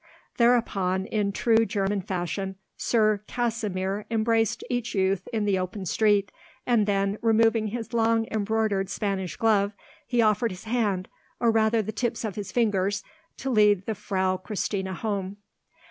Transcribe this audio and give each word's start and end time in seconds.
Thereupon, 0.37 1.05
in 1.05 1.31
true 1.31 1.63
German 1.63 2.01
fashion, 2.01 2.55
Sir 2.75 3.21
Kasimir 3.27 4.07
embraced 4.09 4.63
each 4.67 4.95
youth 4.95 5.27
in 5.31 5.45
the 5.45 5.59
open 5.59 5.85
street, 5.85 6.31
and 6.65 6.87
then, 6.87 7.19
removing 7.21 7.67
his 7.67 7.93
long, 7.93 8.25
embroidered 8.31 8.89
Spanish 8.89 9.37
glove, 9.37 9.73
he 10.07 10.19
offered 10.19 10.49
his 10.49 10.63
hand, 10.63 11.07
or 11.39 11.51
rather 11.51 11.83
the 11.83 11.91
tips 11.91 12.25
of 12.25 12.33
his 12.33 12.51
fingers, 12.51 13.03
to 13.37 13.51
lead 13.51 13.85
the 13.85 13.93
Frau 13.93 14.37
Christina 14.37 14.95
home. 14.95 15.37